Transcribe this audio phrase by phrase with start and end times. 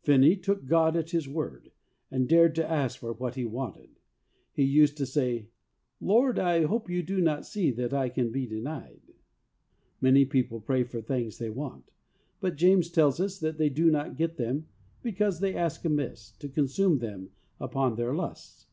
[0.00, 1.70] Finney took God at His word,
[2.10, 4.00] and dared to ask for what he wanted.
[4.50, 5.48] He used to say,'
[6.00, 9.12] Lord, I hope you do not see that I can be denied.'
[10.00, 11.90] Many people pray for things they want;
[12.40, 14.68] but James tells us that they do not get them
[15.02, 17.28] because they ask amiss, to consume them
[17.60, 18.68] upon their lusts.